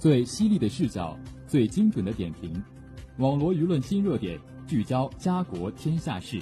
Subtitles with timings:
[0.00, 1.14] 最犀利的视角，
[1.46, 2.50] 最精准的点评，
[3.18, 6.40] 网罗舆论新热点，聚焦家国天下事。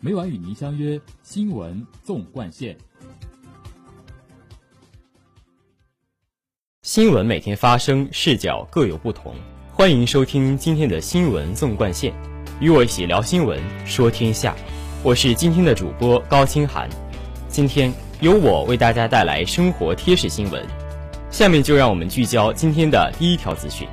[0.00, 2.74] 每晚与您相约《新闻纵贯线》。
[6.80, 9.34] 新闻每天发生，视角各有不同。
[9.70, 12.10] 欢迎收听今天的《新闻纵贯线》，
[12.60, 14.56] 与我一起聊新闻，说天下。
[15.02, 16.88] 我是今天的主播高清寒。
[17.46, 17.92] 今天
[18.22, 20.66] 由我为大家带来生活贴士新闻。
[21.36, 23.86] 下面就让我们聚焦今天的第一条资讯。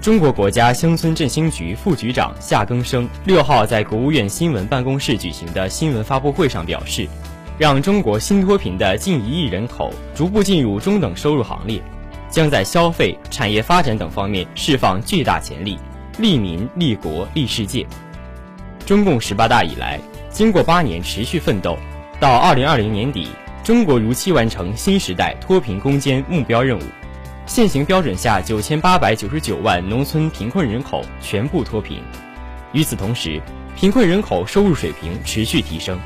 [0.00, 7.06] 中国国家乡村振兴局副局长夏更生六号在国务院新闻办公室举行的新闻发布会上表示，
[7.56, 11.80] 让中国新脱贫的近一亿人口逐步进入中等收入行列，
[12.28, 15.78] 将在消费、产业发展等方面释放巨大潜力，
[16.18, 17.86] 利民、利国、利世界。
[18.84, 21.78] 中共十八大以来，经过八年持续奋斗，
[22.18, 23.28] 到二零二零年底。
[23.62, 26.82] 中国如期完成新时代脱贫攻坚目标任务，
[27.44, 31.98] 现行标准下九千八百九十九万农村贫困人口全部脱贫。
[32.72, 33.40] 与此同时，
[33.76, 35.98] 贫困人口收入水平持续提升。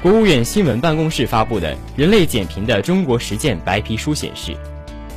[0.00, 4.56] 国务院新闻办公室发布的《人类减贫的中国实践白皮书》显示，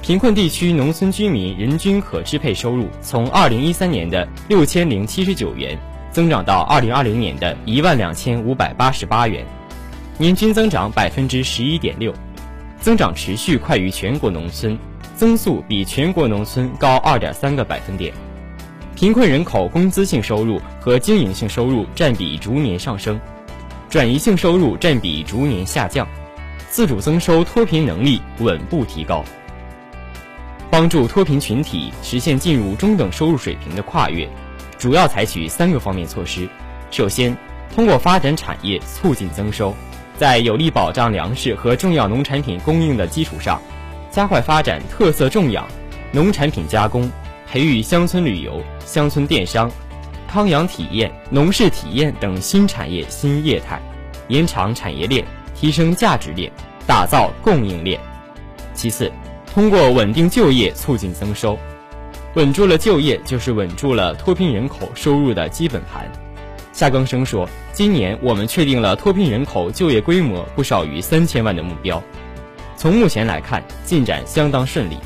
[0.01, 5.77] 贫困地区农村居民人均可支配收入从二零一三年的六千零七十九元，
[6.11, 9.45] 增长到二零二零年的一万两千五百八十八元。
[10.22, 12.14] 年均增长百分之十一点六，
[12.80, 14.78] 增长持续快于全国农村，
[15.16, 18.13] 增速比全国农村高二点三个百分点。
[18.95, 23.19] 贫困人口工资性收入和经营性收入占比逐年上升，
[23.89, 26.08] 转移性收入占比逐年下降，
[26.69, 29.25] 自主增收脱贫能力稳步提高。
[30.69, 34.30] 帮助脱贫群体实现进入中等收入水平的跨越，
[34.78, 36.47] 主要采取三个方面措施：
[36.91, 37.35] 首先，
[37.73, 39.75] 通过发展产业促进增收。
[40.22, 43.59] 在有力保障粮食和重要农产品供应的基础上，
[44.11, 45.68] 加快发展特色种养、
[46.12, 47.12] 农产品加工，
[47.50, 49.68] 培育乡村旅游、乡村电商、
[50.28, 53.81] 康养体验、农事体验等新产业新业态，
[54.28, 55.25] 延长产业链，
[55.56, 56.51] 提升价值链，
[56.85, 58.00] 打造供应链。
[58.75, 59.12] 其次，
[59.51, 61.57] 通过稳定就业促进增收，
[62.35, 66.07] 稳住了就业，就是稳住了脱贫人口收入的基本盘。
[66.74, 72.03] 夏更生说：“今年我们确定了脱贫人口就业规模不少于三千万的目标。
[72.75, 74.97] 从目前来看，进展相当顺利，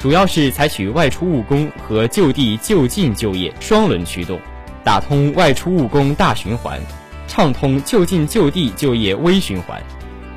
[0.00, 4.40] 主要是采取外出务工和就地就近就业双轮驱动，
[4.82, 6.80] 打通外出务工大循环，
[7.28, 9.80] 畅通就近就地就业微循环，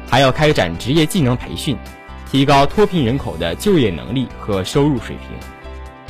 [0.08, 1.76] 还要开展职业技能培训，
[2.32, 5.36] 提高脱贫人口的就业能力和收入水平。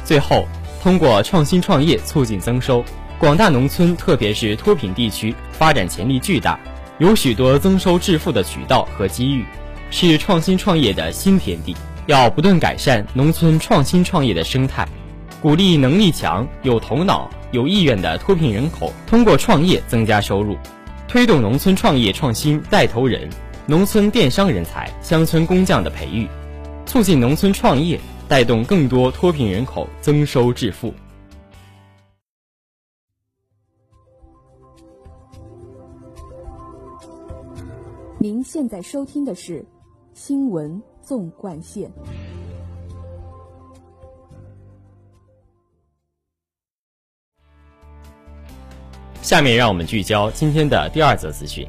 [0.04, 0.46] 最后，
[0.84, 2.84] 通过创新创业促进增收。”
[3.18, 6.60] 广大农村，特别是脱贫地区，发展潜力巨大，
[7.00, 9.46] 有许多增收致富的渠道和机遇，
[9.90, 11.76] 是创新创业的新天地。
[12.08, 14.86] 要不断改善农村创新创业的生态，
[15.42, 20.58] 鼓励能力强、有头脑、有意愿的脱贫人口通过创业增加收入，
[21.08, 23.30] 推动农村创业创新带头人、
[23.66, 26.28] 农村电商人才、乡村工匠的培育，
[26.86, 27.98] 促进农村创业，
[28.28, 30.94] 带动更多脱贫人口增收致富。
[38.26, 39.60] 您现在收听的是
[40.16, 41.88] 《新闻纵贯线》。
[49.22, 51.68] 下面让我们聚焦今天的第二则资讯。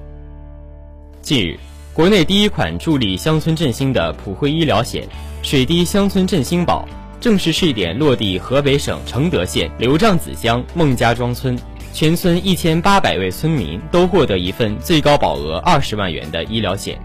[1.20, 1.58] 近日，
[1.92, 5.06] 国内第一款助力乡村振兴的普惠医疗险
[5.44, 6.88] “水滴乡村振兴保”
[7.20, 11.54] 正式试点落地河北省承德县刘丈子乡孟家庄村。
[11.96, 17.00] 全村一千八百位村民都获得一份最高保额二十万元的医疗险。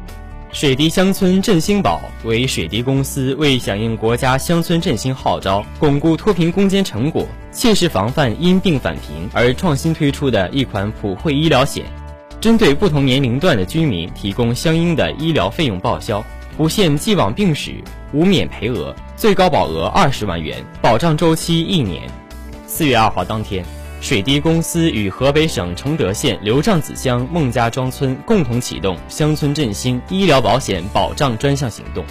[0.51, 11.85] 水滴乡村振兴保为水滴公司为响应国家乡村振兴号召，巩固脱贫攻坚成果，切实防范因病返贫而创新推出的一款普惠医疗险，
[12.41, 16.21] 针对不同年龄段的居民提供相应的医疗费用报销，
[16.57, 22.09] 不限既往病史，无免赔额，最高保额二十万元，保障周期一年。
[22.67, 23.63] 四月二号当天。
[24.01, 32.03] 水滴公司与河北省承德县刘丈子乡孟家庄村共同启动乡村振兴医疗保险保障专项行动，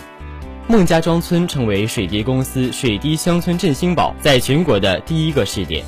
[0.68, 5.84] 孟家庄村成为水滴公司水滴乡村振兴保在全国的第一个试点。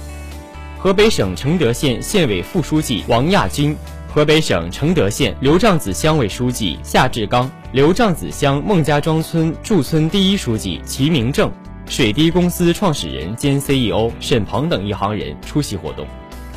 [0.77, 3.75] 河北省承德县县委副书记王亚军、
[4.13, 11.49] 河北省承德县刘丈子乡委书记夏志刚、刘丈子乡孟家庄村驻村第一书记齐明正。
[11.87, 16.07] 水滴公司创始人兼 CEO 沈鹏等一行人出席活动。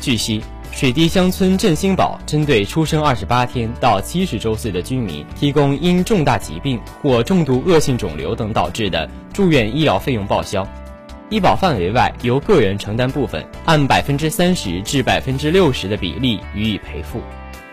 [0.00, 0.42] 据悉，
[0.72, 10.66] 水滴乡村振兴宝针对出生二十八天到七十周岁的居民，提供因重大疾病或重度恶性肿瘤等导致的住院医疗费用报销。
[11.28, 17.20] 医保范围外由个人承担部分，按百分之三十至百分之六十的比例予以赔付，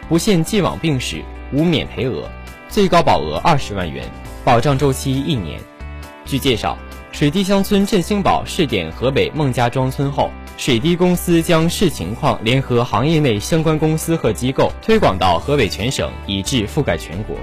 [0.10, 1.24] 不限既往病史，
[1.54, 2.28] 无免赔额，
[2.68, 4.04] 最高保额二十万元，
[4.44, 5.62] 保障周期一年。
[6.26, 6.78] 据介绍，
[7.14, 10.32] 水滴乡村振兴宝试点河北孟家庄村后。
[10.58, 17.36] 水滴公司将视情况联合行业内相关公司和机构推广到河北全省，以至覆盖全国。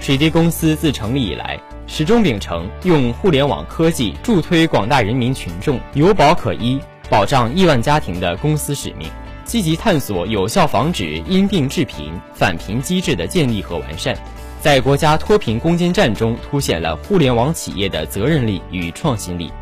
[0.00, 9.08] 水滴公司自成立以来，始终秉承用互联网科技助推广大人民群众有保可依、保障亿万家庭的公司使命，
[9.44, 14.16] 积极探索有效防止因病致贫、返贫机制的建立和完善，
[14.62, 19.52] 在国家脱贫攻坚战中凸显了互联网企业的责任力与创新力。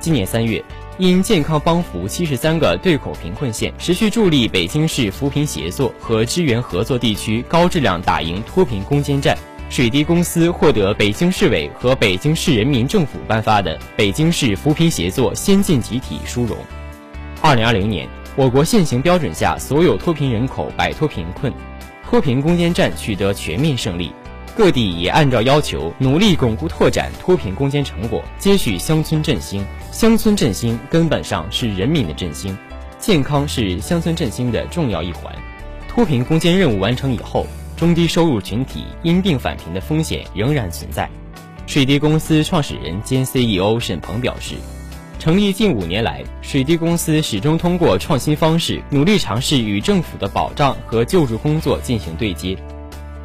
[0.00, 0.60] 今年三月。
[0.98, 9.34] 因健康帮扶七十三个对口贫困县，持续助力北京市扶贫协作和支援合作地区高质量打赢脱贫攻坚战，
[9.70, 16.54] 水滴公司获得北京市委和北京市人民政府颁发的北京市扶贫协作先进集体殊荣。
[17.40, 18.06] 二零二零年，
[18.36, 21.50] 我国现行标准下所有脱贫人口摆脱贫困，
[22.04, 24.12] 脱贫攻坚战取得全面胜利。
[24.56, 29.64] 各地也按照要求努力巩固拓展脱贫攻坚成果，接续乡村振兴。
[29.92, 32.56] 乡村振兴根本上是人民的振兴，
[32.98, 35.34] 健康是乡村振兴的重要一环。
[35.88, 41.08] 脱贫攻坚任务完成以后，中低收入群体因病返贫的风险仍然存在。
[41.66, 44.54] 水滴公司创始人兼 CEO 沈鹏表示，
[45.18, 52.56] 成立近五年来，水滴公司始终通过创新方式，努力尝试与政府的保障和救助工作进行对接。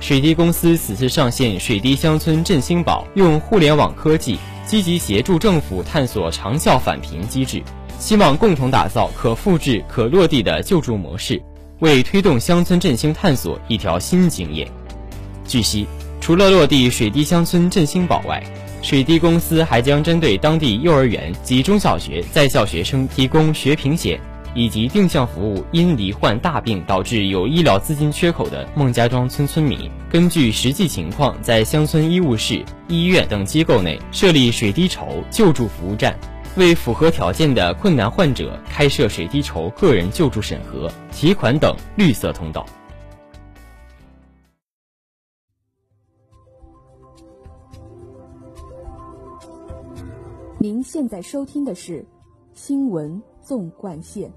[0.07, 7.59] 水滴公司此次上线水滴乡村振兴宝，用互联网科技积极协助政府探索长效返贫机制，
[7.97, 11.41] 希望共同打造可复制、可落地的救助模式，
[11.79, 14.67] 为推动乡村振兴探索一条新经验。
[15.43, 15.87] 据悉，
[16.21, 18.43] 除了落地水滴乡村振兴宝外，
[18.83, 24.21] 水滴公司还将针对当地幼儿园及中小学在校学生提供学平险。
[24.55, 36.17] 以及定向服务因罹患大病导致有医疗资金缺口的孟家庄村村民，根据实际情况，在乡村医务室、医院等机构内设立水滴筹救助服务站，
[36.55, 42.65] 为符合条件的困难患者开设水滴筹个人救助审核、提款等绿色通道。
[50.57, 52.03] 您现在收听的是
[52.53, 53.21] 新闻。
[53.45, 54.29] 纵贯线。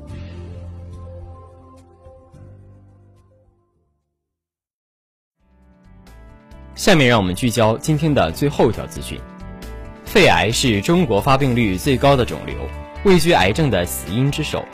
[6.74, 9.18] 下面让我们聚焦今天的最后一条资讯：
[10.04, 12.54] 肺癌是中国发病率最高的肿瘤，
[13.04, 14.64] 位居癌症的死因之首。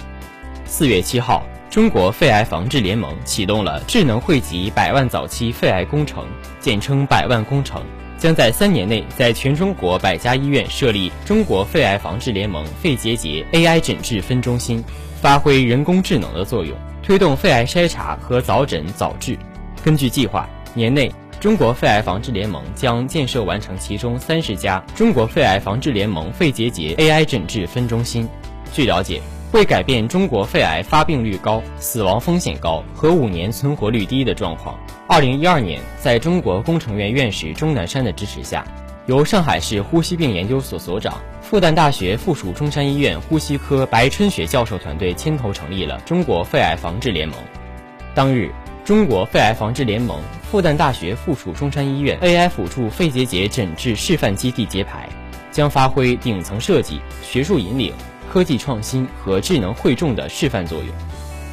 [0.67, 6.27] 四月七号，中国肺癌防治联盟启动了智能汇集百万早期肺癌工程，
[6.61, 7.83] 简称“百万工程”。
[8.25, 14.82] 将在三年内在全中国百家医院设立中国肺癌防治联盟肺结节 AI 诊治分中心，
[15.21, 19.37] 发挥人工智能的作用，推动肺癌筛查和早诊早治。
[19.85, 28.27] 根据计划，年内中国肺癌防治联盟将建设完成其中三十家中国肺癌防治联盟肺结节 AI 诊治分中心。
[28.73, 29.20] 据了解，
[29.55, 34.77] 为改变中国肺癌发病率高、死亡风险高和五年存活率低的状况。
[35.06, 38.67] 二零一二年，在中国工程院院士钟南山的支持下，
[39.06, 47.39] 由上海市呼吸病研究所所长、复旦大学附属中山医院呼吸科白春雪教授团队牵头成立了中国肺癌防治联盟。
[48.13, 48.51] 当日，
[48.84, 50.20] 中国肺癌防治联盟
[50.51, 55.08] 复旦大学附属中山医院 AI 辅助肺结节诊治示范基地揭牌，
[55.53, 57.93] 将发挥顶层设计、学术引领、
[58.34, 60.88] 科技创新和智能汇众的示范作用。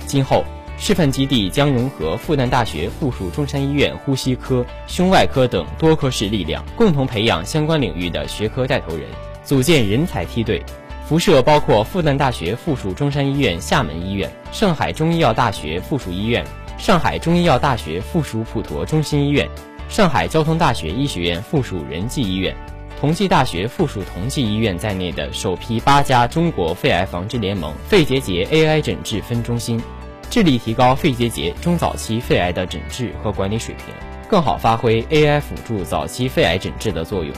[0.08, 0.44] 今后。
[0.80, 9.06] 示范基地将融合复旦大学附属中山医院呼吸科、胸外科等多科室力量，共同培养相关领域的学科带头人，
[9.44, 10.60] 组建人才梯队。
[11.08, 16.44] 辐射包括复旦大学附属中山医院厦门医院、上海中医药大学附属医院、
[16.80, 19.48] 上海中医药大学附属普陀中心医院、
[19.88, 22.56] 上海交通大学医学院附属仁济医院、
[23.02, 29.82] 同济大学附属同济医院在内的首批八家中国肺癌防治联盟肺结节 AI 诊治分中心。
[30.30, 33.88] 致力提高肺结节中早期肺癌的诊治和管理水平，
[34.30, 37.34] 更好发挥 AI 辅助早期肺癌诊治的作用，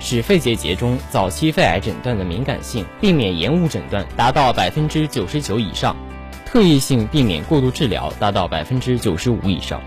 [0.00, 5.94] 使肺结节中早期肺癌诊断的敏感性，避免延误诊断达到百分之九十九以上，
[6.46, 9.82] 特异性避免过度治疗达到百分之九十五以上。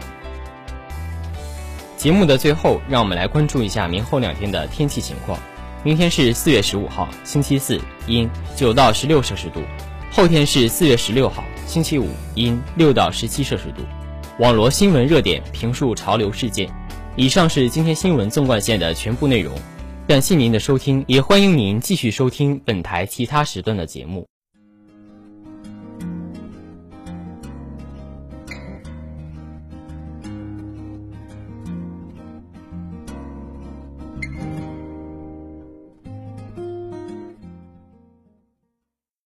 [2.01, 5.39] 节目的最后，让我们来关注一下明后两天的天气情况。
[5.83, 9.59] 明天是四月十五号，星期四，阴，九到十六摄氏度；
[10.11, 11.43] 后天是四月十六号。
[11.67, 13.83] 星期五阴六到十七摄氏度。
[14.39, 16.67] 网罗新闻热点，评述潮流事件。
[17.15, 19.55] 以上是今天新闻纵贯线的全部内容。
[20.07, 24.25] 感谢您的收听，也欢迎您继续收听本台其他时段的节目。